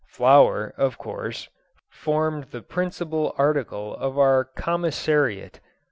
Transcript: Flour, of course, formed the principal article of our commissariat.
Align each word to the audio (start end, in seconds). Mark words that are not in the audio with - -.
Flour, 0.07 0.73
of 0.77 0.97
course, 0.97 1.47
formed 1.91 2.45
the 2.45 2.63
principal 2.63 3.35
article 3.37 3.93
of 3.97 4.17
our 4.17 4.45
commissariat. 4.45 5.59